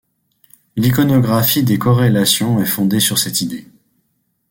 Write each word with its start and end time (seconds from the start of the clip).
L’Iconographie 0.77 1.61
des 1.61 1.77
corrélations 1.77 2.59
est 2.59 2.65
fondée 2.65 2.99
sur 2.99 3.19
cette 3.19 3.41
idée. 3.41 3.67